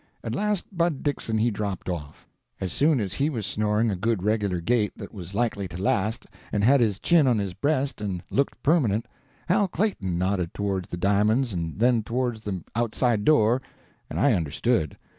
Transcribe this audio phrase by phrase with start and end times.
[0.23, 2.27] At last Bud Dixon he dropped off.
[2.59, 6.25] As soon as he was snoring a good regular gait that was likely to last,
[6.51, 9.05] and had his chin on his breast and looked permanent,
[9.47, 13.61] Hal Clayton nodded towards the di'monds and then towards the outside door,
[14.09, 14.97] and I understood.